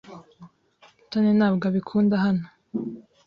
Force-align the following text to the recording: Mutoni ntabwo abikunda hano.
Mutoni 1.01 1.31
ntabwo 1.37 1.63
abikunda 1.69 2.15
hano. 2.25 2.45